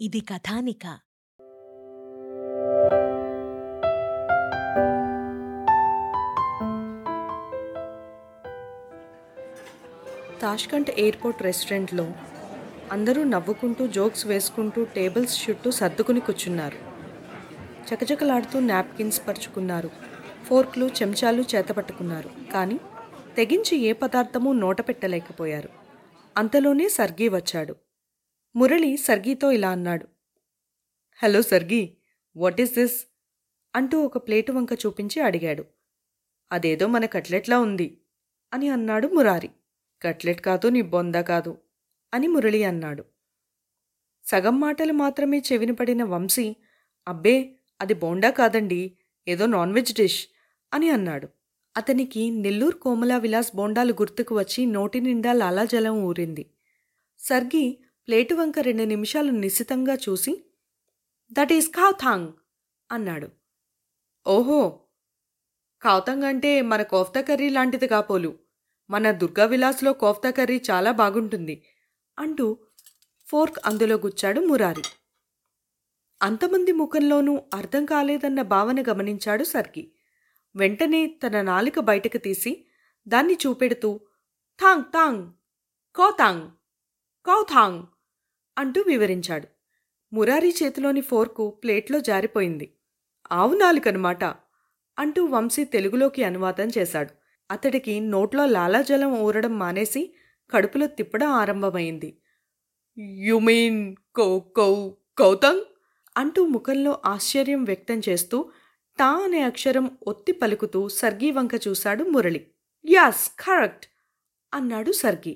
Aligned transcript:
ఇది 0.00 0.20
కథానిక. 0.20 0.82
Tashkent 10.42 10.90
airport 10.90 11.42
రెస్టారెంట్లో 11.42 12.12
అందరూ 12.92 13.24
నవ్వుకుంటూ 13.24 13.86
జోక్స్ 13.86 14.26
వేసుకుంటూ 14.26 14.84
టేబుల్స్ 14.84 15.50
చుట్టూ 15.50 15.70
సర్దుకుని 15.70 16.20
కూర్చున్నారు. 16.20 16.76
చకచకలాడుతూ 17.94 18.60
నాప్కిన్స్ 18.60 19.28
పరుచుకున్నారు. 19.28 19.90
ఫోర్క్లు 20.46 20.86
చెంచాలు 20.86 21.42
చేతపట్టుకున్నారు. 21.42 22.30
కానీ 22.52 22.80
తెగించి 23.36 23.78
ఏ 23.78 23.92
పదార్థమూ 23.92 24.52
నోట 24.52 24.80
పెట్టలేకపోయారు. 24.80 25.73
అంతలోనే 26.38 26.88
సర్గీ 26.88 27.28
వచ్చాడు. 27.28 27.76
మురళి 28.56 28.96
సర్గీతో 28.96 29.52
ఇలా 29.52 29.70
అన్నాడు. 29.70 30.08
Hello 31.22 31.42
Sergei 31.42 31.96
what 32.36 32.60
is 32.60 32.74
this 32.74 33.04
అంటూ 33.74 34.00
ఒక 34.00 34.18
ప్లేటు 34.18 34.52
వంక 34.52 34.72
చూపించి 34.72 35.20
అడిగాడు. 35.20 35.64
అదేదో 36.52 36.86
మన 36.86 37.06
కట్లెట్లా 37.06 37.58
ఉంది 37.58 38.00
అని 38.52 38.68
అన్నాడు 38.68 39.08
మురారి. 39.08 39.50
కట్లెట్ 40.02 40.40
కాదు 40.40 40.68
నీ 40.68 40.82
బొంద 40.82 41.14
కాదు 41.14 41.58
అని 42.14 42.26
మురళి 42.26 42.64
అన్నాడు. 42.64 43.04
సగం 44.24 44.60
మాటలు 44.60 44.92
మాత్రమే 44.92 45.38
చెవిన 45.38 45.72
పడిన 45.72 46.04
వంశీ 46.04 46.56
అబ్బే 47.08 47.54
అది 47.80 47.94
బోండా 47.94 48.30
కాదండి 48.30 48.98
ఏదో 49.28 49.46
నాన్ 49.46 49.72
వెజ్ 49.72 49.94
డిష్ 49.94 50.26
అని 50.74 50.90
అన్నాడు. 50.90 51.28
అతనికి 51.76 52.30
నెల్లూరు 52.42 52.76
కోమలా 52.76 53.16
విలాస్ 53.16 53.50
బోండాలు 53.56 53.92
గుర్తుకు 53.92 54.34
వచ్చి 54.34 54.66
నోటి 54.66 55.00
నిండా 55.00 55.32
లాలాజలం 55.32 55.96
ఊరింది. 56.04 56.44
సర్గి 57.20 57.64
ప్లేటు 58.08 58.34
వంక 58.34 58.58
రెండు 58.60 58.84
నిమిషాలు 58.84 59.30
నిశితంగా 59.36 59.94
చూసి 59.96 60.32
దట్ 61.30 61.52
ఈస్ 61.52 61.68
ఖావ్థాంగ్ 61.70 62.28
అన్నాడు. 62.90 63.28
ఓహో! 64.26 64.60
ఖావ్తాంగ్ 65.82 66.24
అంటే 66.24 66.60
మన 66.62 66.82
కోఫ్తా 66.82 67.20
కర్రీ 67.20 67.48
లాంటిది 67.48 67.86
కాపోలు 67.86 68.30
మన 68.90 69.10
దుర్గా 69.12 69.44
విలాస్లో 69.44 69.92
కోఫ్తా 69.94 70.30
కర్రీ 70.30 70.58
చాలా 70.70 70.92
బాగుంటుంది 70.92 71.56
అంటూ 72.18 72.46
ఫోర్క్ 73.26 73.58
అందులో 73.66 73.96
గుచ్చాడు 73.96 74.40
మురారి. 74.40 74.84
అంతమంది 76.20 76.72
ముఖంలోనూ 76.72 77.34
అర్థం 77.54 77.84
కాలేదన్న 77.84 78.42
భావన 78.48 78.82
గమనించాడు 78.88 79.44
సర్కి 79.44 79.82
వెంటనే 80.56 81.06
తన 81.06 81.42
నాలిక 81.42 81.78
బయటకు 81.80 82.18
తీసి 82.18 82.66
దాన్ని 83.08 83.34
చూపెడుతూ 83.34 84.00
థాంగ్ 84.60 84.84
థాంగ్ 84.94 85.22
కోతాంగ్ 85.94 86.44
కౌథాంగ్ 87.26 87.82
అంటూ 88.58 88.84
వివరించాడు. 88.86 89.46
మురారి 90.12 90.54
చేతిలోని 90.62 91.00
ఫోర్కు 91.00 91.50
ప్లేట్లో 91.50 92.00
జారిపోయింది. 92.00 92.66
ఆవు 93.32 93.54
నాలుకనమాట 93.54 94.24
అంటూ 94.98 95.24
వంశీ 95.26 95.64
తెలుగులోకి 95.64 96.24
అనువాదం 96.24 96.68
చేశాడు. 96.78 97.12
అతడికి 97.50 98.00
నోట్లో 98.00 98.46
లాలాజలం 98.46 99.20
ఊరడం 99.20 99.58
మానేసి 99.58 100.14
కడుపులో 100.50 100.86
తిప్పడం 100.86 101.28
ఆరంభమైంది. 101.28 102.10
యు 102.98 103.38
మీన్ 103.38 103.96
కౌ 104.16 104.40
కౌ 104.56 104.90
కౌతంగ్ 105.18 105.62
అంటూ 106.16 106.46
ముఖంలో 106.46 107.02
ఆశ్చర్యం 107.04 107.64
వ్యక్తం 107.64 108.00
చేస్తూ 108.08 108.50
తా 108.98 109.06
అనే 109.24 109.40
అక్షరం 109.42 109.90
ఒత్తి 110.06 110.32
పలుకుతూ 110.32 110.88
సర్గీ 110.88 111.30
వంక 111.30 111.50
చూశాడు 111.68 112.04
మురళి. 112.04 112.40
యాస్ 112.84 113.30
కరెక్ట్ 113.40 113.86
అన్నాడు 114.54 114.92
సర్గి. 114.92 115.34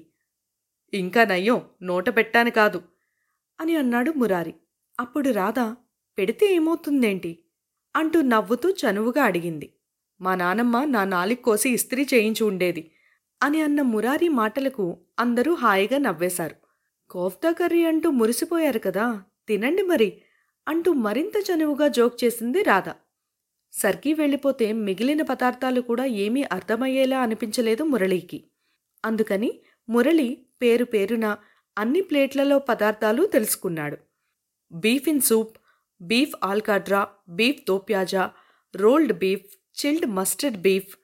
ఇంకా 0.92 1.24
నయ్యం 1.24 1.60
నోట 1.82 2.16
పెట్టాను 2.16 2.50
కాదు 2.50 2.82
అని 3.60 3.76
అన్నాడు 3.76 4.10
మురారి. 4.16 4.54
అప్పుడు 5.00 5.30
రాధ 5.30 5.60
పెడితే 6.18 6.46
ఏమవుతుందేంటి? 6.54 7.32
అంటూ 7.96 8.20
నవ్వుతూ 8.22 8.70
చనువుగా 8.70 9.22
అడిగింది. 9.24 9.68
మా 10.20 10.34
నానమ్మ 10.34 10.84
నా 10.84 11.04
నాలిక్ 11.04 11.42
కోసి 11.42 11.70
ఇస్త్రీ 11.70 12.06
చేయించి 12.14 12.44
ఉండేది 12.44 12.90
అని 13.42 13.62
అన్న 13.62 13.82
మురారి 13.82 14.28
మాటలకు 14.28 14.84
అందరూ 15.18 15.54
హాయిగా 15.54 15.98
నవ్వేశారు. 15.98 16.56
కోఫ్తా 17.10 17.52
కర్రీ 17.52 17.84
అంటూ 17.84 18.10
మురిసిపోయారు 18.10 18.78
కదా 18.78 19.22
తినండి 19.48 19.82
మరి 19.82 20.08
అంటూ 20.68 20.92
మరింత 20.92 21.36
చనువుగా 21.50 21.88
జోక్ 21.88 22.24
చేసింది 22.24 22.62
రాధ. 22.62 22.88
సర్కి 23.72 24.12
వెళ్ళిపోతే 24.12 24.72
మిగిలిన 24.72 25.22
పదార్థాలు 25.22 25.80
కూడా 25.80 26.04
ఏమీ 26.04 26.42
అర్థమయ్యేలా 26.52 27.20
అనిపించలేదు 27.20 27.82
మురళీకి. 27.82 28.44
అందుకని 29.04 29.50
మురళి 29.88 30.38
పేరు 30.62 30.84
పేరున 30.84 31.36
అన్ని 31.78 32.00
ప్లేట్లలో 32.00 32.58
పదార్థాలు 32.58 33.26
తెలుసుకున్నాడు. 33.26 33.96
బీఫ్ 34.72 35.08
ఇన్ 35.08 35.20
సూప్ 35.20 35.58
బీఫ్ 36.02 36.34
ఆల్కాడ్రా 36.44 37.08
beef 37.28 37.60
తోప్యాజా 37.68 38.30
rolled 38.76 39.12
beef 39.12 39.46
chilled 39.78 40.06
mustard 40.06 40.56
beef 40.56 40.96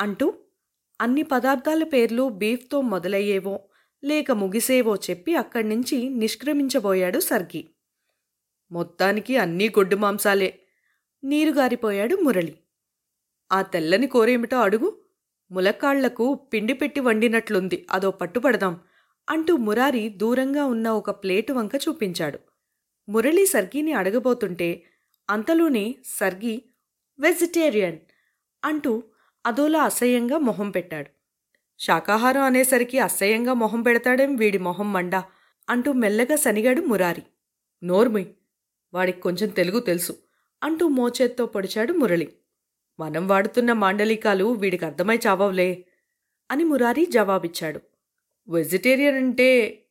అంటూ 0.00 0.34
అన్ని 1.00 1.22
పదార్థాల 1.22 1.84
పేర్లు 1.84 2.28
బీఫ్తో 2.28 2.80
మొదలయ్యేవో 2.80 3.60
లేక 4.04 4.30
ముగిసేవో 4.32 4.96
చెప్పి 4.96 5.34
అక్కడి 5.34 5.68
నుంచి 5.68 6.08
నిష్క్రమించబోయాడు 6.08 7.18
సర్గి 7.18 7.68
మొత్తానికి 8.70 9.36
అన్నీ 9.36 9.68
గొడ్డు 9.68 9.96
మాంసాలే. 9.96 10.50
నీరుగారిపోయాడు 11.24 12.16
మురళి. 12.16 12.54
ఆ 13.52 13.62
తెల్లని 13.62 14.06
కోరేమిటో 14.06 14.60
అడుగు. 14.60 15.04
ములక్కాళ్ళకు 15.50 16.34
పిండి 16.34 16.72
పెట్టి 16.72 17.00
వండినట్లుంది 17.00 17.86
అదో 17.90 18.10
పట్టుపడదాం 18.10 18.80
అంటూ 19.30 19.56
మురారి 19.56 20.08
దూరంగా 20.08 20.64
ఉన్న 20.64 20.88
ఒక 20.88 21.10
ప్లేటు 21.10 21.52
వంక 21.52 21.70
చూపించాడు. 21.76 22.38
మురళి 23.08 23.46
సర్గీని 23.46 23.92
అడగబోతుంటే 23.92 24.82
అంతలోనే 25.30 25.94
సర్గి 26.04 26.62
వెజిటేరియన్ 27.20 27.98
అంటూ 28.64 29.02
అదోలా 29.46 29.82
అసహ్యంగా 29.82 30.38
మొహం 30.38 30.70
పెట్టాడు. 30.70 31.10
శాకాహారం 31.78 32.42
అనేసరికి 32.42 32.98
అసహ్యంగా 32.98 33.52
మొహం 33.52 33.82
పెడతాడేం 33.82 34.36
వీడి 34.36 34.58
మొహం 34.58 34.92
మండా 34.92 35.24
అంటూ 35.68 35.92
మెల్లగా 35.92 36.36
సనిగాడు 36.36 36.80
మురారి. 36.80 37.22
నోర్మి 37.84 38.34
వాడికి 38.94 39.20
కొంచెం 39.20 39.48
తెలుగు 39.48 39.80
తెలుసు. 39.80 40.16
అంటూ 40.62 40.88
మోచేత్తో 40.88 41.46
పొడిచాడు 41.46 41.92
మురళి. 41.92 42.32
మనం 43.00 43.28
వాడుతున్న 43.28 43.72
మాండలికాలు 43.72 44.44
వీడికి 44.44 44.84
అర్థమై 44.84 45.18
చావవులే 45.26 45.84
అని 46.50 46.64
మురారి 46.64 47.06
జవాబిచ్చాడు. 47.06 47.80
వెజిటేరియన్ 48.48 49.16
అంటే 49.16 49.82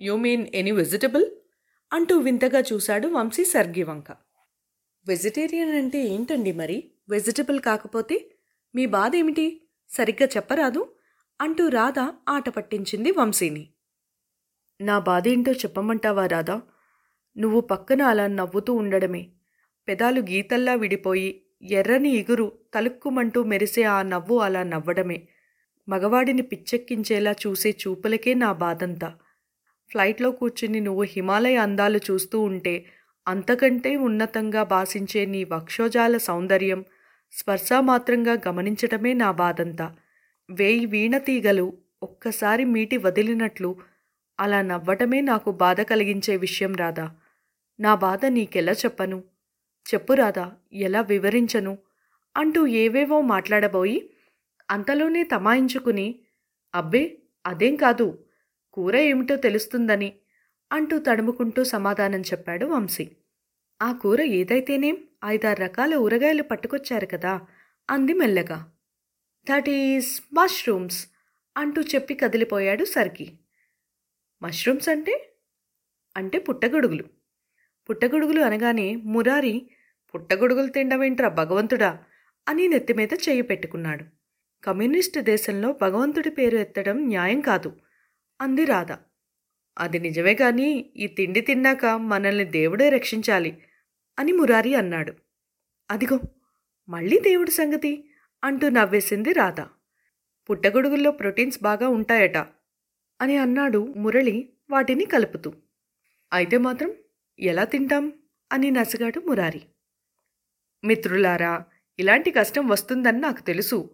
యూ 0.00 0.16
మీన్ 0.16 0.46
ఎనీ 0.54 0.70
వెజిటబుల్? 0.70 1.26
అంటూ 1.92 2.18
వింతగా 2.18 2.62
చూశాడు 2.72 3.08
వంశీ 3.08 3.44
సర్గివంక. 3.44 4.04
వెజిటేరియన్ 5.08 5.74
అంటే 5.74 6.04
ఏంటండి 6.04 6.52
మరి? 6.52 6.90
వెజిటబుల్ 7.08 7.60
కాకపోతే 7.60 8.30
మీ 8.74 8.86
బాధ 8.86 9.16
ఏమిటి 9.16 9.68
సరిగ్గా 9.88 10.28
చెప్పరాదు? 10.36 10.94
అంటూ 11.40 11.68
రాధ 11.68 11.98
ఆట 12.28 12.48
పట్టించింది 12.48 13.10
వంశీని. 13.10 13.72
నా 14.80 14.98
బాధ 14.98 15.28
ఏంటో 15.28 15.52
చెప్పమంటావా 15.52 16.26
రాధా? 16.26 16.62
నువ్వు 17.36 17.60
పక్కన 17.60 18.02
అలా 18.02 18.26
నవ్వుతూ 18.26 18.72
ఉండడమే. 18.72 19.30
పెదాలు 19.88 20.20
గీతల్లా 20.20 20.74
విడిపోయి 20.74 21.30
ఎర్రని 21.70 22.10
ఇగురు 22.10 22.52
తలుక్కుమంటూ 22.74 23.44
మెరిసే 23.44 23.82
ఆ 23.82 24.02
నవ్వు 24.02 24.36
అలా 24.38 24.62
నవ్వడమే. 24.62 25.18
మగవాడిని 25.88 26.42
పిచ్చెక్కించేలా 26.42 27.32
చూసే 27.32 27.70
చూపులకే 27.82 28.34
నా 28.34 28.52
బాధంతా. 28.52 29.08
ఫ్లైట్లో 29.90 30.30
కూర్చుని 30.30 30.80
నువ్వు 30.80 31.02
హిమాలయ 31.02 31.56
అందాలు 31.56 32.00
చూస్తూ 32.10 32.40
ఉంటే 32.40 32.74
అంతకంటే 33.26 33.96
ఉన్నతంగా 33.96 34.62
భాషించే 34.64 35.24
నీ 35.24 35.44
వక్షోజాల 35.44 36.16
సౌందర్యం 36.16 36.80
స్పర్శమాత్రంగా 37.32 38.34
గమనించటమే 38.48 39.12
నా 39.14 39.30
బాధంతా. 39.32 39.86
వేయి 40.48 40.86
వీణతీగలు 40.86 41.66
ఒక్కసారి 42.02 42.64
మీటి 42.64 42.96
వదిలినట్లు 42.96 43.70
అలా 44.38 44.62
నవ్వటమే 44.62 45.20
నాకు 45.20 45.50
బాధ 45.62 45.80
కలిగించే 45.82 46.36
విషయం 46.36 46.72
రాదా 46.74 47.06
నా 47.78 47.94
బాధ 47.94 48.24
నీకెలా 48.26 48.72
చెప్పను? 48.72 49.18
చెప్పురాదా 49.94 50.52
ఎలా 50.72 51.00
వివరించను? 51.00 51.78
అంటూ 52.36 52.66
ఏవేవో 52.66 53.20
మాట్లాడబోయి 53.20 54.10
అంతలోనే 54.70 55.24
తమాయించుకుని 55.24 56.18
అబ్బే 56.74 57.18
అదేం 57.46 57.76
కాదు 57.76 58.24
కూర 58.72 58.96
ఏమిటో 58.96 59.36
తెలుస్తుందని 59.36 60.12
అంటూ 60.72 60.98
తడుముకుంటూ 60.98 61.64
సమాధానం 61.64 62.20
చెప్పాడు 62.20 62.66
వంశీ. 62.66 63.10
ఆ 63.82 63.92
కూర 63.92 64.22
ఏదైతేనేం 64.22 64.96
ఐదారు 65.24 65.60
రకాల 65.60 65.94
ఊరగాయలు 65.94 66.42
పట్టుకొచ్చారు 66.42 67.06
కదా 67.06 67.40
అంది 67.90 68.12
మెల్లగా. 68.12 68.72
దట్ 69.50 69.68
ఈస్ 69.68 70.22
మష్రూమ్స్ 70.34 71.06
అంటూ 71.56 71.82
చెప్పి 71.82 72.14
కదిలిపోయాడు 72.14 72.84
సర్కి. 72.84 73.38
మష్రూమ్స్ 74.42 74.88
అంటే? 74.88 75.34
అంటే 76.16 76.38
పుట్టగొడుగులు. 76.38 77.04
పుట్టగొడుగులు 77.90 78.40
అనగానే 78.40 78.96
మురారి 78.96 79.70
పుట్టగొడుగులు 80.14 80.66
తిండమేంట్రా 80.66 81.28
భగవంతుడా 81.28 82.04
అని 82.48 82.68
నెత్తిమీద 82.68 83.08
చేయి 83.28 83.42
పెట్టుకున్నాడు. 83.42 84.04
కమ్యూనిస్టు 84.64 85.20
దేశంలో 85.20 85.72
భగవంతుడి 85.72 86.30
పేరు 86.30 86.58
ఎత్తడం 86.58 87.06
న్యాయం 87.06 87.40
కాదు 87.40 87.80
అంది 88.40 88.64
రాధ. 88.64 88.92
అది 89.78 89.98
నిజమే 89.98 90.34
కానీ 90.34 90.92
ఈ 90.96 91.06
తిండి 91.06 91.40
తిన్నాక 91.40 91.86
మనల్ని 91.86 92.44
దేవుడే 92.44 92.88
రక్షించాలి 92.88 93.58
అని 94.18 94.32
మురారి 94.32 94.74
అన్నాడు. 94.74 95.12
అదిగో 95.90 96.20
మళ్ళీ 96.88 97.18
దేవుడి 97.18 97.50
సంగతి 97.50 98.10
అంటూ 98.44 98.68
నవ్వేసింది 98.68 99.32
రాధ. 99.32 99.60
పుట్టగొడుగుల్లో 100.50 101.10
ప్రోటీన్స్ 101.10 101.62
బాగా 101.62 101.88
ఉంటాయట 101.88 102.36
అని 103.20 103.36
అన్నాడు 103.36 103.94
మురళి 103.96 104.52
వాటిని 104.70 105.04
కలుపుతూ. 105.04 105.52
అయితే 106.32 106.58
మాత్రం 106.58 106.94
ఎలా 107.38 107.64
తింటాం? 107.64 108.12
అని 108.52 108.70
నసగాడు 108.70 109.20
మురారి. 109.20 109.62
మిత్రులారా 110.84 111.64
ఇలాంటి 111.98 112.30
కష్టం 112.30 112.68
వస్తుందని 112.68 113.20
నాకు 113.20 113.42
తెలుసు. 113.42 113.90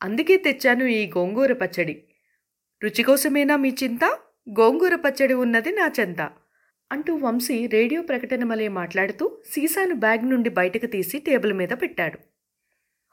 అందుకే 0.00 0.36
తెచ్చాను 0.36 0.84
ఈ 0.84 1.10
గోంగూర 1.16 1.52
పచ్చడి. 1.52 1.94
రుచి 2.82 3.02
కోసమేనా 3.02 3.56
మీ 3.56 3.70
చింత? 3.82 4.04
గోంగూర 4.60 4.96
పచ్చడి 4.96 5.34
ఉన్నది 5.34 5.70
నా 5.70 5.92
చెంత. 6.00 6.20
అంటూ 6.90 7.14
వంశీ 7.16 7.66
రేడియో 7.66 8.02
ప్రకటన 8.02 8.44
మలే 8.44 8.68
మాట్లాడుతూ 8.68 9.40
సీసాను 9.50 9.94
బ్యాగ్ 9.94 10.30
నుండి 10.30 10.50
బయటకు 10.50 10.86
తీసి 10.86 11.18
టేబుల్ 11.18 11.52
మీద 11.52 11.68
పెట్టాడు. 11.68 12.18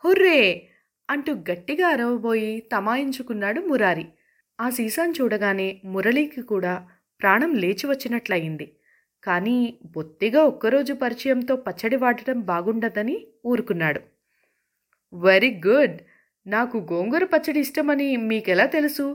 హుర్రే! 0.04 0.70
అంటూ 1.10 1.34
గట్టిగా 1.34 1.88
అరవబోయి 1.88 2.60
తమాయించుకున్నాడు 2.72 3.62
మురారి. 3.62 4.06
ఆ 4.60 4.70
సీసాను 4.70 5.12
చూడగానే 5.12 5.82
మురళీకి 5.86 6.42
కూడా 6.42 6.88
ప్రాణం 7.22 7.56
లేచి 7.56 7.88
వచ్చినట్లయింది. 7.88 8.68
కానీ 9.28 9.58
బొత్తిగా 9.96 10.42
ఒక్కరోజు 10.44 10.94
పరిచయంతో 10.96 11.56
పచ్చడి 11.66 11.98
వాడటం 11.98 12.40
బాగుండదని 12.50 13.16
ఊరుకున్నాడు. 13.46 14.02
Very 15.14 15.52
good! 15.66 15.98
నాకు 16.46 16.78
గోంగూర 16.92 17.26
పచ్చడి 17.26 17.60
ఇష్టమని 17.60 18.08
మీకెలా 18.30 18.66
తెలుసు? 18.68 19.06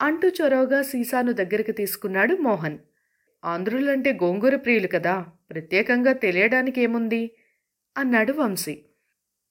అంటూ 0.00 0.28
చొరవగా 0.38 0.80
సీసాను 0.82 1.32
దగ్గరికి 1.32 1.72
తీసుకున్నాడు 1.72 2.34
మోహన్. 2.40 2.78
ఆంధ్రులంటే 3.42 4.10
గోంగూర 4.22 4.56
ప్రియులు 4.56 4.88
కదా 4.88 5.14
ప్రత్యేకంగా 5.50 6.12
తెలియడానికి 6.24 6.80
ఏముంది? 6.80 7.22
అన్నాడు 7.96 8.32
వంశీ. 8.32 8.74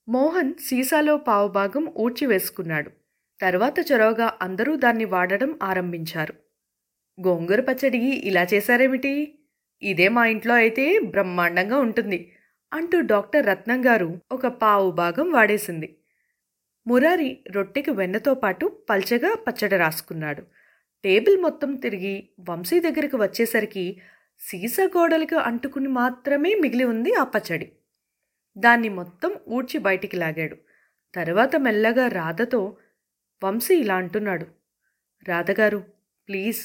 మోహన్ 0.08 0.54
సీసాలో 0.68 1.16
పావుభాగం 1.28 1.86
ఊడ్చివేసుకున్నాడు 1.98 2.90
తర్వాత 3.40 3.78
చొరవగా 3.90 4.28
అందరూ 4.42 4.74
దాన్ని 4.78 5.06
వాడడం 5.08 5.52
ఆరంభించారు. 5.64 6.34
గోంగూర 7.18 7.62
పచ్చడి 7.62 8.02
ఇలా 8.30 8.44
చేశారేమిటి? 8.54 9.14
ఇదే 9.84 10.10
మా 10.10 10.26
ఇంట్లో 10.26 10.54
అయితే 10.54 11.00
బ్రహ్మాండంగా 11.00 11.78
ఉంటుంది 11.80 12.20
అంటూ 12.72 13.00
డాక్టర్ 13.02 13.46
రత్నం 13.46 13.86
గారు 13.86 14.10
ఒక 14.32 14.48
పావు 14.48 14.92
భాగం 14.92 15.32
వాడేసింది. 15.32 15.98
మురారి 16.88 17.30
రొట్టెకి 17.56 17.92
వెన్నతో 17.92 18.34
పాటు 18.34 18.66
పల్చగా 18.90 19.36
పచ్చడి 19.48 19.78
రాసుకున్నాడు. 19.78 20.44
టేబుల్ 21.04 21.38
మొత్తం 21.42 21.76
తిరిగి 21.76 22.30
వంశీ 22.50 22.80
దగ్గరికి 22.80 23.16
వచ్చేసరికి 23.16 23.86
సీసా 24.40 24.84
గోడలకు 24.84 25.36
అంటుకుని 25.36 25.88
మాత్రమే 25.88 26.52
మిగిలి 26.54 26.84
ఉంది 26.84 27.14
ఆ 27.14 27.24
పచ్చడి. 27.24 27.68
దాన్ని 28.58 28.90
మొత్తం 28.90 29.32
ఊడ్చి 29.48 29.78
బయటికి 29.80 30.16
లాగాడు. 30.18 30.58
తర్వాత 31.14 31.56
మెల్లగా 31.56 32.08
రాధతో 32.08 32.62
వంశీ 33.44 33.76
ఇలా 33.76 33.96
అంటున్నాడు. 33.96 34.46
రాధగారు 35.28 35.80
ప్లీజ్ 36.30 36.62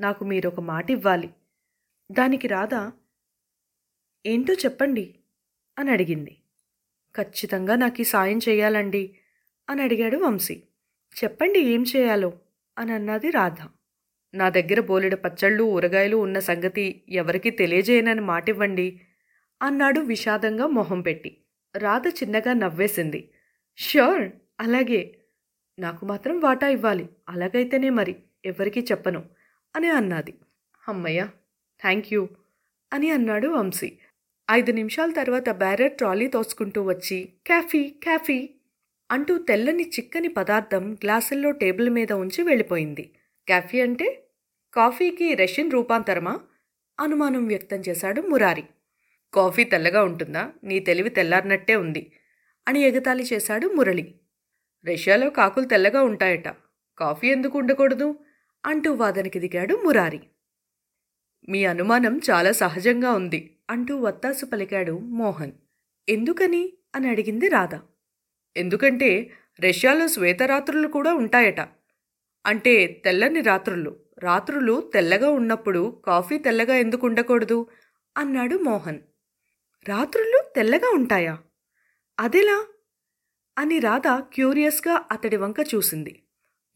నాకు 0.00 0.24
మీరొక 0.24 0.60
మాట 0.60 0.90
ఇవ్వాలి 0.90 1.28
దానికి 2.12 2.48
రాధ 2.48 2.90
ఏంటో 4.26 4.54
చెప్పండి 4.54 5.14
అని 5.78 5.90
అడిగింది. 5.90 6.36
ఖచ్చితంగా 7.16 7.76
నాకు 7.76 8.00
ఈ 8.00 8.04
సాయం 8.04 8.38
చేయాలండి 8.38 9.16
అని 9.70 9.82
అడిగాడు 9.82 10.16
వంశీ. 10.16 10.62
చెప్పండి 11.24 11.58
ఏం 11.58 11.84
చేయాలో 11.96 12.32
అని 12.78 12.92
అన్నది 12.92 13.30
రాధ. 13.30 13.68
నా 14.34 14.48
దగ్గర 14.48 14.80
బోలెడు 14.80 15.16
పచ్చళ్ళు 15.16 15.62
ఊరగాయలు 15.64 16.16
ఉన్న 16.16 16.38
సంగతి 16.38 17.04
ఎవరికీ 17.08 17.50
తెలియజేయనని 17.50 18.20
మాటివ్వండి 18.20 19.00
అన్నాడు 19.62 20.00
విషాదంగా 20.00 20.66
మొహం 20.66 21.00
పెట్టి. 21.00 21.36
రాధ 21.76 22.08
చిన్నగా 22.08 22.52
నవ్వేసింది. 22.52 23.30
ష్యూర్ 23.78 24.32
అలాగే. 24.60 25.18
నాకు 25.78 26.06
మాత్రం 26.06 26.40
వాటా 26.40 26.68
ఇవ్వాలి. 26.68 27.08
అలాగైతేనే 27.28 27.90
మరి. 27.90 28.16
ఎవరికీ 28.44 28.80
చెప్పను 28.80 29.24
అని 29.76 29.88
అన్నది. 29.88 30.34
అమ్మయ్య 30.88 31.28
థ్యాంక్ 31.82 32.06
యూ 32.12 32.28
అని 32.92 33.10
అన్నాడు 33.10 33.48
వంశీ. 33.48 33.98
ఐదు 34.50 34.72
నిమిషాల 34.72 35.10
తర్వాత 35.10 35.50
బ్యారెట్ 35.50 35.98
ట్రాలీ 35.98 36.26
తోసుకుంటూ 36.26 36.82
వచ్చి 36.82 37.28
కాఫీ 37.46 37.88
కాఫీ 37.88 38.50
అంటూ 39.10 39.38
తెల్లని 39.38 39.82
చిక్కని 39.82 40.28
పదార్థం 40.28 40.94
గ్లాసుల్లో 40.94 41.50
టేబుల్ 41.50 41.90
మీద 41.90 42.12
ఉంచి 42.12 42.42
వెళ్ళిపోయింది. 42.42 43.14
కాఫీ 43.48 43.80
అంటే? 43.80 44.24
కాఫీకి 44.74 45.34
రష్యన్ 45.34 45.70
రూపాంతరమా? 45.70 46.40
అనుమానం 47.00 47.46
వ్యక్తం 47.46 47.80
చేశాడు 47.88 48.20
మురారి. 48.20 48.64
కాఫీ 49.34 49.64
తెల్లగా 49.64 50.04
ఉంటుందా? 50.04 50.52
నీ 50.64 50.80
తెలివి 50.80 51.10
తెల్లారినట్టే 51.10 51.76
ఉంది 51.76 52.12
అని 52.68 52.80
ఎగతాళి 52.80 53.22
చేశాడు 53.32 53.66
మురళి. 53.66 54.14
రష్యాలో 54.86 55.30
కాకులు 55.30 55.64
తెల్లగా 55.64 56.02
ఉంటాయట. 56.02 56.48
కాఫీ 56.98 57.28
ఎందుకు 57.28 57.58
ఉండకూడదు? 57.58 58.18
అంటూ 58.66 58.92
వాదనకి 58.94 59.38
దిగాడు 59.38 59.74
మురారి. 59.84 60.20
మీ 61.48 61.64
అనుమానం 61.64 62.20
చాలా 62.30 62.52
సహజంగా 62.52 63.12
ఉంది 63.12 63.56
అంటూ 63.70 63.96
వత్తాసు 63.96 64.46
పలికాడు 64.46 64.98
మోహన్. 64.98 65.52
ఎందుకని? 66.08 66.72
అని 66.94 67.08
అడిగింది 67.08 67.48
రాధ. 67.48 67.78
ఎందుకంటే 68.56 69.30
రష్యాలో 69.60 70.08
శ్వేతరాత్రులు 70.08 70.88
కూడా 70.88 71.14
ఉంటాయట. 71.14 71.60
అంటే 72.46 72.86
తెల్లని 72.86 73.40
రాత్రులు. 73.40 73.96
రాత్రులు 74.18 74.90
తెల్లగా 74.94 75.30
ఉన్నప్పుడు 75.30 76.02
కాఫీ 76.06 76.38
తెల్లగా 76.38 76.74
ఎందుకు 76.74 77.06
ఉండకూడదు? 77.06 77.66
అన్నాడు 78.16 78.56
మోహన్. 78.56 78.98
రాత్రులు 79.88 80.42
తెల్లగా 80.56 80.90
ఉంటాయా? 80.94 81.38
అదెలా? 82.20 82.66
అని 83.58 83.78
రాధ 83.78 84.02
క్యూరియస్గా 84.08 85.04
అతడి 85.12 85.36
వంక 85.36 85.56
చూసింది. 85.74 86.22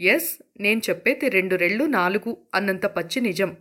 ఎస్ 0.01 0.39
నేను 0.61 0.81
చెప్పేది 0.91 1.29
రెండు 1.29 1.57
రెళ్ళు 1.57 1.85
నాలుగు 1.85 2.37
అన్నంత 2.55 2.87
పచ్చి 2.87 3.21
నిజం. 3.21 3.57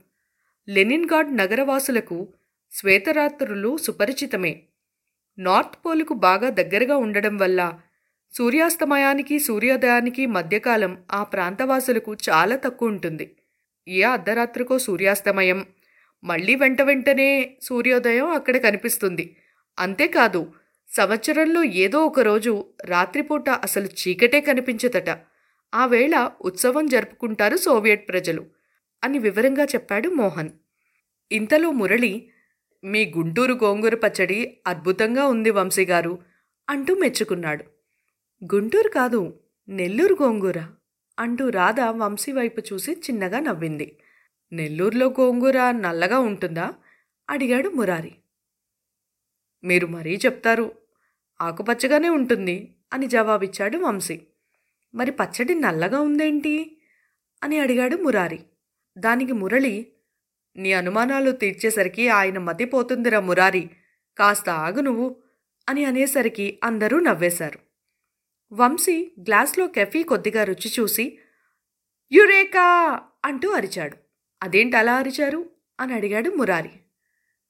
లెనిన్గాడ్ 0.68 1.38
నగరవాసులకు 1.38 2.28
శ్వేతరాత్రులు 2.72 3.78
సుపరిచితమే. 3.78 4.64
నార్త్ 5.38 5.86
పోలుకు 5.86 6.14
బాగా 6.14 6.50
దగ్గరగా 6.50 6.98
ఉండడం 6.98 7.38
వల్ల 7.38 7.74
సూర్యాస్తమయానికి 8.34 9.40
సూర్యోదయానికి 9.40 10.26
మధ్యకాలం 10.26 11.04
ఆ 11.12 11.24
ప్రాంతవాసులకు 11.24 12.16
చాలా 12.30 12.56
తక్కువ 12.56 12.90
ఉంటుంది. 12.90 13.36
ఏ 13.88 14.02
అర్ధరాత్రికో 14.02 14.78
సూర్యాస్తమయం. 14.78 15.66
మళ్ళీ 16.24 16.56
వెంట 16.56 16.82
వెంటనే 16.82 17.58
సూర్యోదయం 17.62 18.28
అక్కడ 18.28 18.58
కనిపిస్తుంది. 18.58 19.36
అంతేకాదు 19.80 20.54
సంవత్సరంలో 20.90 21.64
ఏదో 21.64 22.06
ఒకరోజు 22.06 22.66
రాత్రిపూట 22.86 23.50
అసలు 23.50 23.86
చీకటే 23.86 24.42
కనిపించదట. 24.42 25.10
ఆ 25.76 25.86
వేళ 25.86 26.32
ఉత్సవం 26.42 26.88
జరుపుకుంటారు 26.88 27.58
సోవియట్ 27.58 28.10
ప్రజలు. 28.10 28.46
అని 29.06 29.20
వివరంగా 29.20 29.64
చెప్పాడు 29.64 30.10
మోహన్. 30.10 30.50
ఇంతలో 31.32 31.72
మురళి 31.72 32.30
మీ 32.84 33.14
గుంటూరు 33.18 33.54
గోంగూర 33.54 33.96
పచ్చడి 33.96 34.58
అద్భుతంగా 34.68 35.26
ఉంది 35.26 35.50
వంశీగారు 35.50 36.20
అంటూ 36.70 36.96
మెచ్చుకున్నాడు. 36.96 37.66
గుంటూరు 38.44 38.90
కాదు 38.90 39.40
నెల్లూరు 39.68 40.18
గోంగూర 40.24 40.68
అంటూ 41.20 41.50
రాధ 41.50 41.80
వంశీ 41.80 42.32
వైపు 42.32 42.62
చూసి 42.74 42.92
చిన్నగా 42.92 43.40
నవ్వింది. 43.40 43.98
నెల్లూరులో 44.54 45.08
గోంగూర 45.08 45.72
నల్లగా 45.72 46.20
ఉంటుందా? 46.20 46.74
అడిగాడు 47.30 47.70
మురారి. 47.70 48.16
మీరు 49.64 49.88
మరీ 49.88 50.20
చెప్తారు 50.26 50.72
ఆకుపచ్చగానే 51.42 52.10
ఉంటుంది 52.10 52.76
అని 52.94 53.08
జవాబిచ్చాడు 53.08 53.78
వంశీ. 53.78 54.22
మరి 54.96 55.12
పచ్చడి 55.12 55.56
నల్లగా 55.56 56.00
ఉందేంటి? 56.00 56.78
అని 57.44 57.60
అడిగాడు 57.60 57.96
మురారి. 57.96 58.40
దానికి 58.98 59.32
మురళి 59.32 59.92
నీ 60.56 60.74
అనుమానాలు 60.74 61.32
తీర్చేసరికి 61.32 62.10
ఆయన 62.10 62.38
మతిపోతుందిరా 62.38 63.20
మురారి 63.20 63.70
కాస్త 64.18 64.50
ఆగు 64.50 64.80
నువ్వు 64.80 65.24
అని 65.70 65.86
అనేసరికి 65.86 66.60
అందరూ 66.64 67.00
నవ్వేశారు. 67.00 67.60
వంశీ 68.52 69.12
గ్లాస్లో 69.20 69.68
కెఫీ 69.68 70.04
కొద్దిగా 70.04 70.44
రుచి 70.44 70.72
చూసి 70.80 71.20
యురేకా 72.12 73.02
అంటూ 73.26 73.50
అరిచాడు. 73.50 73.98
అదేంటి 74.44 74.78
అలా 74.78 74.96
అరిచారు? 74.96 75.50
అని 75.80 75.94
అడిగాడు 75.94 76.30
మురారి. 76.30 76.70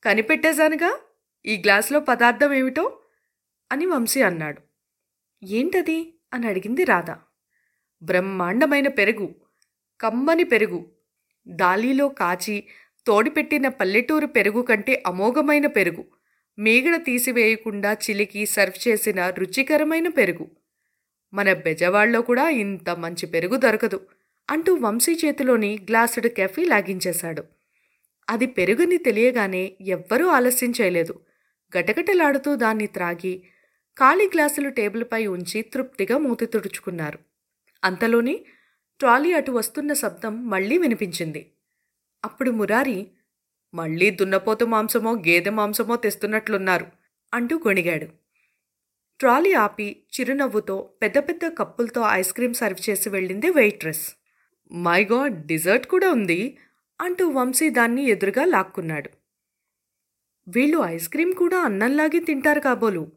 కనిపెట్టేశానుగా? 0.04 1.00
ఈ 1.46 1.58
గ్లాసులో 1.58 2.00
పదార్థం 2.00 2.54
ఏమిటో? 2.54 3.00
అని 3.72 3.86
వంశీ 3.86 4.22
అన్నాడు. 4.22 4.62
ఏంటది? 5.46 6.20
అని 6.34 6.48
అడిగింది 6.48 6.84
రాధ. 6.84 7.12
బ్రహ్మాండమైన 8.04 8.88
పెరుగు 8.88 9.36
కమ్మని 10.02 10.44
పెరుగు 10.44 10.95
దాలీలో 11.48 12.08
కాచి 12.08 12.64
తోడిపెట్టిన 13.08 13.68
పల్లెటూరు 13.68 14.28
పెరుగు 14.28 14.62
కంటే 14.62 15.04
అమోఘమైన 15.08 15.68
పెరుగు. 15.68 16.06
మీగడ 16.60 16.96
తీసివేయకుండా 16.96 17.94
చిలికి 17.94 18.46
సర్వ్ 18.46 18.88
చేసిన 18.88 19.30
రుచికరమైన 19.30 20.08
పెరుగు. 20.08 20.52
మన 21.34 21.54
బెజవాడలో 21.54 22.22
కూడా 22.22 22.50
ఇంత 22.50 22.90
మంచి 22.90 23.26
పెరుగు 23.26 23.56
దొరకదు 23.56 24.08
అంటూ 24.50 24.76
వంశీ 24.76 25.20
చేతిలోని 25.26 25.80
గ్లాసుడు 25.90 26.28
కెఫీ 26.28 26.66
లాగించేశాడు. 26.66 27.44
అది 28.30 28.46
పెరుగుని 28.46 28.98
తెలియగానే 28.98 29.72
ఎవ్వరూ 29.82 30.28
ఆలస్యం 30.28 30.74
చేయలేదు. 30.82 31.20
గటగటలాడుతూ 31.78 32.56
దాన్ని 32.56 32.88
త్రాగి 32.88 33.44
ఖాళీ 34.00 34.26
గ్లాసులు 34.26 34.70
టేబుల్పై 34.70 35.28
ఉంచి 35.28 35.62
తృప్తిగా 35.62 36.18
మూతి 36.18 36.46
తుడుచుకున్నారు. 36.46 37.20
అంతలోనే 37.84 38.40
ట్రాలీ 39.00 39.34
అటు 39.34 39.52
వస్తున్న 39.52 39.94
శబ్దం 39.94 40.50
మళ్ళీ 40.50 40.78
వినిపించింది. 40.78 41.52
అప్పుడు 42.26 42.52
మురారి 42.52 43.08
మళ్ళీ 43.74 44.10
దున్నపోతు 44.10 44.66
మాంసమో 44.66 45.14
గేదె 45.14 45.50
మాంసమో 45.50 45.96
తెస్తున్నట్లున్నారు 45.96 46.86
అంటూ 47.34 47.58
గొణిగాడు. 47.58 48.08
ట్రాలీ 49.20 49.54
ఆపి 49.54 50.04
చిరునవ్వుతో 50.14 50.90
పెద్ద 51.02 51.18
పెద్ద 51.18 51.48
కప్పులతో 51.58 52.02
ఐస్ 52.02 52.34
క్రీమ్ 52.34 52.54
సర్వ్ 52.54 52.90
చేసి 52.90 53.10
వెళ్ళింది 53.10 53.50
వెయిట్రెస్. 53.50 54.16
మై 54.72 55.06
గాడ్ 55.06 55.48
డిజర్ట్ 55.48 55.88
కూడా 55.88 56.12
ఉంది 56.12 56.58
అంటూ 57.02 57.28
వంశీ 57.28 57.70
దాన్ని 57.70 58.04
ఎదురుగా 58.04 58.46
లాక్కున్నాడు. 58.46 59.10
వీళ్ళు 60.48 60.78
ఐస్ 60.78 61.10
క్రీమ్ 61.10 61.34
కూడా 61.34 61.60
అన్నంలాగే 61.60 62.20
తింటారు 62.20 62.60
కాబోలు. 62.60 63.12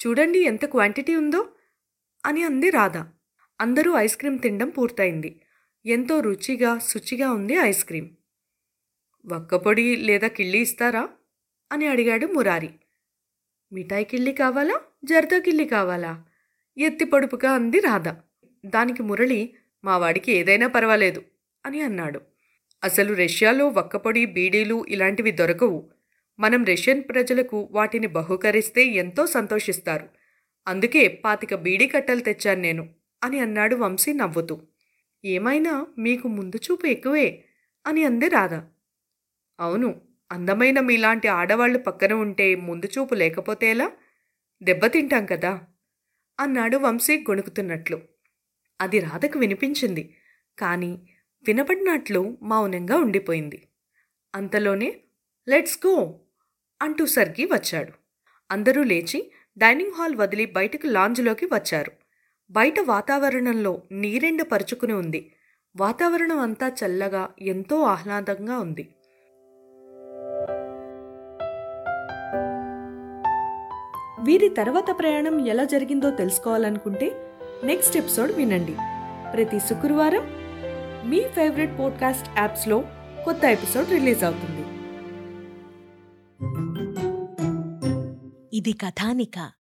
చూడండి 0.00 0.38
ఎంత 0.38 0.64
క్వాంటిటీ 0.64 1.14
ఉందో 1.14 1.48
అని 2.26 2.42
అంది 2.42 2.70
రాధా. 2.70 3.08
అందరూ 3.62 3.94
ఐస్ 3.94 4.16
క్రీమ్ 4.16 4.38
తినడం 4.38 4.68
పూర్తయింది. 4.68 5.40
ఎంతో 5.86 6.20
రుచిగా 6.20 6.78
శుచిగా 6.78 7.32
ఉంది 7.32 7.54
ఐస్ 7.54 7.84
క్రీమ్. 7.84 8.08
వక్కపొడి 9.26 9.96
లేదా 9.96 10.28
కిళ్ళి 10.28 10.58
ఇస్తారా? 10.58 11.08
అని 11.72 11.86
అడిగాడు 11.86 12.26
మురారి. 12.26 12.70
మిఠాయి 13.72 14.04
కిళ్ళి 14.04 14.32
కావాలా? 14.32 14.80
జర్దా 15.04 15.38
కిళ్ళి 15.38 15.64
కావాలా? 15.64 16.24
ఎత్తి 16.78 17.04
పొడుపుగా 17.04 17.52
అంది 17.52 17.80
రాధ. 17.80 18.08
దానికి 18.66 19.02
మురళి 19.02 19.54
మా 19.84 19.98
వాడికి 19.98 20.32
ఏదైనా 20.32 20.66
పర్వాలేదు 20.66 21.22
అని 21.66 21.80
అన్నాడు. 21.80 22.20
అసలు 22.84 23.14
రష్యాలో 23.14 23.68
వక్కపొడి 23.68 24.26
బీడీలు 24.26 24.84
ఇలాంటివి 24.88 25.30
దొరకవు. 25.30 25.90
మనం 26.38 26.64
రష్యన్ 26.64 27.02
ప్రజలకు 27.02 27.68
వాటిని 27.72 28.06
బహుకరిస్తే 28.06 28.84
ఎంతో 28.84 29.26
సంతోషిస్తారు. 29.26 30.08
అందుకే 30.68 31.08
పాతిక 31.08 31.54
బీడీ 31.54 31.88
కట్టలు 31.88 32.20
తెచ్చాను 32.20 32.60
నేను. 32.60 33.01
అని 33.24 33.38
అన్నాడు 33.38 33.76
వంశీ 33.76 34.12
నవ్వుతూ. 34.12 34.62
ఏమైనా 35.24 35.86
మీకు 35.98 36.28
ముందు 36.28 36.56
చూపు 36.56 36.86
ఎక్కువే 36.86 37.44
అని 37.86 38.04
అంది 38.04 38.28
రాధ. 38.28 38.54
అవును 39.60 40.00
అందమైన 40.32 40.80
మీలాంటి 40.80 41.28
ఆడవాళ్ళు 41.28 41.78
పక్కన 41.78 42.12
ఉంటే 42.12 42.54
ముందు 42.54 42.86
చూపు 42.86 43.14
లేకపోతే 43.14 43.70
ఎలా? 43.70 43.92
దెబ్బతింటాం 44.62 45.26
కదా? 45.26 45.64
అన్నాడు 46.40 46.76
వంశీ 46.76 47.18
గొణుకుతున్నట్లు. 47.18 48.02
అది 48.80 48.98
రాధకు 49.00 49.38
వినిపించింది. 49.38 50.16
కానీ 50.58 51.08
వినపడినట్లు 51.48 52.38
మౌనంగా 52.42 52.96
ఉండిపోయింది. 52.96 53.68
అంతలోనే 54.34 55.00
లెట్స్ 55.48 55.78
గో 55.86 56.20
అంటూ 56.82 57.06
సర్గి 57.06 57.44
వచ్చాడు. 57.44 57.92
అందరూ 58.50 58.82
లేచి 58.82 59.32
డైనింగ్ 59.58 59.92
హాల్ 59.92 60.16
వదిలి 60.16 60.46
బయటకు 60.46 60.86
లాంజ్లోకి 60.86 61.46
వచ్చారు. 61.46 62.01
బయట 62.52 62.80
వాతావరణంలో 62.80 63.80
నీరెండ 63.92 64.42
పరుచుకుని 64.42 64.92
ఉంది. 64.92 65.32
వాతావరణం 65.76 66.38
అంతా 66.38 66.68
చల్లగా 66.68 67.28
ఎంతో 67.40 67.82
ఆహ్లాదంగా 67.82 68.58
ఉంది. 68.58 68.88
వీరి 74.22 74.48
తర్వాత 74.48 74.98
ప్రయాణం 74.98 75.46
ఎలా 75.48 75.64
జరిగిందో 75.64 76.10
తెలుసుకోవాలనుకుంటే 76.10 77.34
నెక్స్ట్ 77.64 77.96
ఎపిసోడ్ 77.96 78.32
వినండి. 78.32 78.76
ప్రతి 79.32 79.60
శుక్రవారం 79.60 80.22
మీ 81.10 81.20
ఫేవరెట్ 81.20 81.78
పోడ్కాస్ట్ 81.78 82.38
యాప్స్లో 82.38 82.84
కొత్త 83.24 83.44
ఎపిసోడ్ 83.44 83.90
రిలీజ్ 83.90 84.24
అవుతుంది. 84.24 84.62
ఇది 88.56 88.72
కథానిక. 88.72 89.61